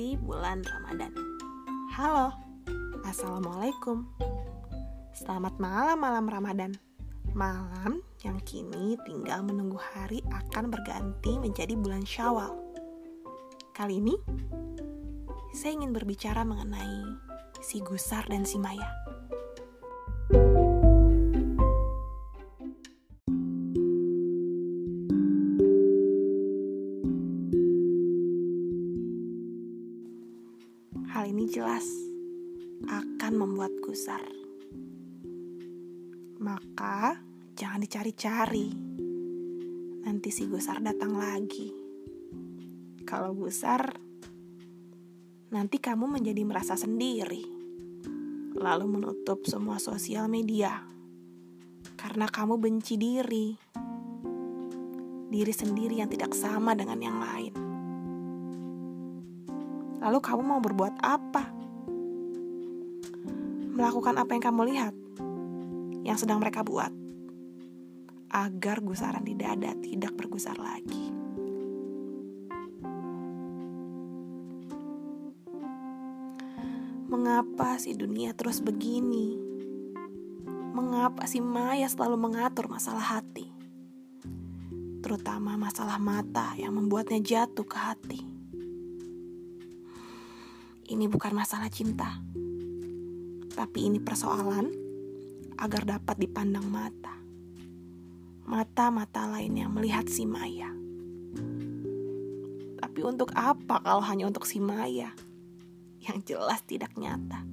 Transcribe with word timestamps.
mengisi 0.00 0.16
bulan 0.16 0.64
Ramadan. 0.64 1.12
Halo, 1.92 2.32
Assalamualaikum. 3.04 4.08
Selamat 5.12 5.60
malam 5.60 6.00
malam 6.00 6.24
Ramadan. 6.24 6.72
Malam 7.36 8.00
yang 8.24 8.40
kini 8.48 8.96
tinggal 9.04 9.44
menunggu 9.44 9.76
hari 9.76 10.24
akan 10.32 10.72
berganti 10.72 11.36
menjadi 11.36 11.76
bulan 11.76 12.00
Syawal. 12.08 12.56
Kali 13.76 14.00
ini, 14.00 14.16
saya 15.52 15.76
ingin 15.76 15.92
berbicara 15.92 16.48
mengenai 16.48 17.20
si 17.60 17.84
Gusar 17.84 18.24
dan 18.32 18.48
si 18.48 18.56
Maya. 18.56 18.88
Jelas 31.50 31.82
akan 32.86 33.32
membuat 33.34 33.74
gusar. 33.82 34.22
Maka 36.38 37.18
jangan 37.58 37.82
dicari-cari. 37.82 38.70
Nanti 40.06 40.30
si 40.30 40.46
gusar 40.46 40.78
datang 40.78 41.18
lagi. 41.18 41.74
Kalau 43.02 43.34
gusar, 43.34 43.98
nanti 45.50 45.82
kamu 45.82 46.06
menjadi 46.06 46.46
merasa 46.46 46.78
sendiri. 46.78 47.42
Lalu 48.54 48.86
menutup 48.86 49.42
semua 49.42 49.82
sosial 49.82 50.30
media. 50.30 50.86
Karena 51.98 52.30
kamu 52.30 52.62
benci 52.62 52.94
diri. 52.94 53.58
Diri 55.26 55.50
sendiri 55.52 55.98
yang 55.98 56.10
tidak 56.14 56.30
sama 56.30 56.78
dengan 56.78 57.02
yang 57.02 57.18
lain. 57.18 57.59
Lalu 60.00 60.18
kamu 60.24 60.40
mau 60.40 60.60
berbuat 60.64 60.96
apa? 61.04 61.44
Melakukan 63.76 64.16
apa 64.16 64.32
yang 64.32 64.44
kamu 64.48 64.62
lihat, 64.72 64.94
yang 66.08 66.16
sedang 66.16 66.40
mereka 66.40 66.64
buat, 66.64 66.88
agar 68.32 68.80
gusaran 68.80 69.20
di 69.20 69.36
dada 69.36 69.76
tidak 69.76 70.16
bergusar 70.16 70.56
lagi. 70.56 71.12
Mengapa 77.12 77.76
si 77.76 77.92
dunia 77.92 78.32
terus 78.32 78.64
begini? 78.64 79.36
Mengapa 80.72 81.28
si 81.28 81.44
Maya 81.44 81.84
selalu 81.92 82.16
mengatur 82.16 82.72
masalah 82.72 83.20
hati? 83.20 83.52
Terutama 85.04 85.60
masalah 85.60 86.00
mata 86.00 86.56
yang 86.56 86.72
membuatnya 86.72 87.20
jatuh 87.20 87.66
ke 87.68 87.76
hati 87.76 88.39
ini 90.90 91.06
bukan 91.06 91.30
masalah 91.30 91.70
cinta, 91.70 92.18
tapi 93.54 93.86
ini 93.86 94.02
persoalan 94.02 94.66
agar 95.62 95.86
dapat 95.86 96.18
dipandang 96.18 96.66
mata. 96.66 97.14
Mata-mata 98.50 99.30
lainnya 99.30 99.70
melihat 99.70 100.10
si 100.10 100.26
Maya. 100.26 100.74
Tapi 102.82 103.00
untuk 103.06 103.30
apa 103.38 103.78
kalau 103.78 104.02
hanya 104.02 104.26
untuk 104.26 104.42
si 104.42 104.58
Maya? 104.58 105.14
Yang 106.02 106.34
jelas 106.34 106.58
tidak 106.66 106.90
nyata. 106.98 107.46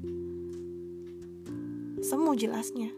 Semu 2.02 2.34
jelasnya. 2.34 2.90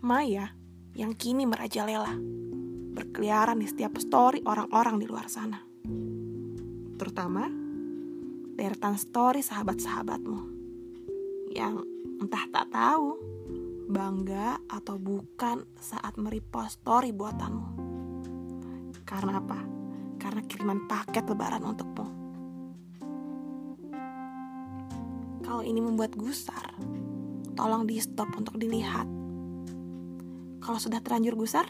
Maya 0.00 0.56
yang 0.96 1.12
kini 1.12 1.44
merajalela, 1.44 2.16
berkeliaran 2.96 3.60
di 3.60 3.68
setiap 3.68 4.00
story 4.00 4.40
orang-orang 4.48 4.96
di 4.96 5.04
luar 5.04 5.28
sana. 5.28 5.60
Terutama 6.96 7.63
deretan 8.54 8.94
story 8.94 9.42
sahabat-sahabatmu 9.42 10.38
yang 11.50 11.82
entah 12.22 12.46
tak 12.54 12.70
tahu 12.70 13.18
bangga 13.90 14.62
atau 14.70 14.94
bukan 14.94 15.66
saat 15.74 16.14
merepost 16.14 16.78
story 16.80 17.10
buatanmu. 17.10 17.66
Karena 19.02 19.42
apa? 19.42 19.58
Karena 20.22 20.40
kiriman 20.46 20.86
paket 20.86 21.26
lebaran 21.26 21.66
untukmu. 21.66 22.06
Kalau 25.44 25.60
ini 25.66 25.82
membuat 25.82 26.14
gusar, 26.14 26.72
tolong 27.58 27.84
di 27.84 27.98
stop 28.00 28.32
untuk 28.38 28.56
dilihat. 28.56 29.06
Kalau 30.62 30.80
sudah 30.80 31.02
terlanjur 31.04 31.36
gusar, 31.36 31.68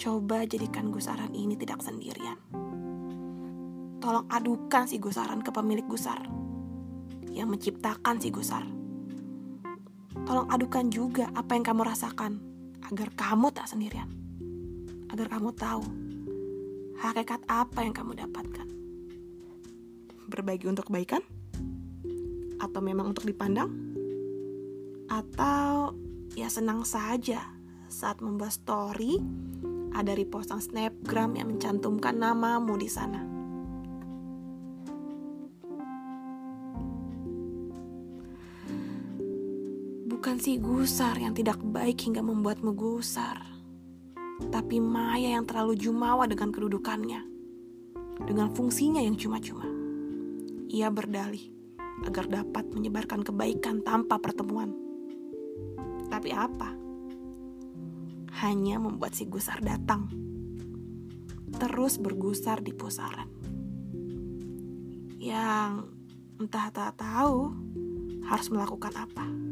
coba 0.00 0.48
jadikan 0.48 0.88
gusaran 0.88 1.36
ini 1.36 1.58
tidak 1.60 1.84
sendirian 1.84 2.40
tolong 4.00 4.24
adukan 4.32 4.88
si 4.88 4.96
gusaran 4.96 5.44
ke 5.44 5.52
pemilik 5.52 5.84
gusar 5.84 6.24
yang 7.30 7.52
menciptakan 7.52 8.18
si 8.18 8.32
gusar. 8.32 8.64
Tolong 10.26 10.48
adukan 10.50 10.90
juga 10.90 11.30
apa 11.36 11.54
yang 11.54 11.62
kamu 11.62 11.86
rasakan 11.86 12.40
agar 12.90 13.08
kamu 13.14 13.52
tak 13.54 13.70
sendirian. 13.70 14.08
Agar 15.12 15.30
kamu 15.30 15.54
tahu 15.54 15.84
hakikat 17.00 17.40
apa 17.46 17.80
yang 17.84 17.94
kamu 17.94 18.18
dapatkan. 18.18 18.68
Berbagi 20.30 20.66
untuk 20.66 20.90
kebaikan? 20.90 21.22
Atau 22.60 22.80
memang 22.84 23.10
untuk 23.14 23.26
dipandang? 23.26 23.70
Atau 25.10 25.94
ya 26.38 26.46
senang 26.46 26.86
saja 26.86 27.42
saat 27.90 28.22
membuat 28.22 28.54
story 28.54 29.18
ada 29.90 30.14
repostan 30.14 30.62
snapgram 30.62 31.34
yang 31.34 31.50
mencantumkan 31.50 32.14
namamu 32.14 32.78
di 32.78 32.86
sana. 32.86 33.39
Bukan 40.20 40.36
si 40.36 40.60
gusar 40.60 41.16
yang 41.16 41.32
tidak 41.32 41.56
baik 41.64 42.04
hingga 42.04 42.20
membuatmu 42.20 42.76
gusar, 42.76 43.40
tapi 44.52 44.76
Maya 44.76 45.32
yang 45.32 45.48
terlalu 45.48 45.80
jumawa 45.80 46.28
dengan 46.28 46.52
kedudukannya, 46.52 47.24
dengan 48.28 48.52
fungsinya 48.52 49.00
yang 49.00 49.16
cuma-cuma. 49.16 49.64
Ia 50.68 50.92
berdalih 50.92 51.48
agar 52.04 52.28
dapat 52.28 52.68
menyebarkan 52.68 53.24
kebaikan 53.24 53.80
tanpa 53.80 54.20
pertemuan. 54.20 54.76
Tapi 56.12 56.36
apa? 56.36 56.68
Hanya 58.44 58.76
membuat 58.76 59.16
si 59.16 59.24
gusar 59.24 59.64
datang, 59.64 60.04
terus 61.56 61.96
bergusar 61.96 62.60
di 62.60 62.76
pusaran. 62.76 63.32
Yang 65.16 65.96
entah 66.36 66.68
tak 66.68 67.00
tahu 67.00 67.56
harus 68.28 68.52
melakukan 68.52 68.92
apa 69.00 69.49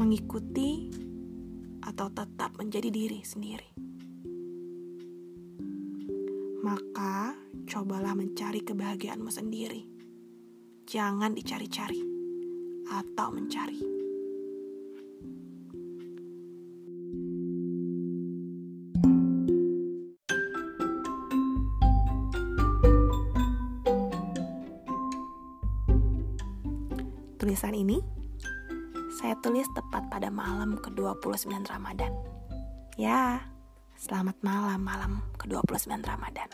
mengikuti 0.00 0.88
atau 1.84 2.08
tetap 2.08 2.56
menjadi 2.56 2.88
diri 2.88 3.20
sendiri. 3.20 3.68
Maka 6.64 7.36
cobalah 7.68 8.16
mencari 8.16 8.64
kebahagiaanmu 8.64 9.28
sendiri. 9.28 9.84
Jangan 10.88 11.36
dicari-cari 11.36 12.00
atau 12.88 13.28
mencari. 13.28 13.80
Tulisan 27.36 27.76
ini 27.76 28.19
saya 29.10 29.34
tulis 29.42 29.66
tepat 29.74 30.06
pada 30.06 30.30
malam 30.30 30.78
ke-29 30.78 31.50
Ramadan. 31.66 32.14
Ya, 32.94 33.42
selamat 33.98 34.38
malam 34.38 34.86
malam 34.86 35.12
ke-29 35.42 35.98
Ramadan. 36.06 36.46